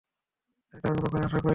[0.73, 1.49] এটা আমি কখনোই আশা করিনি।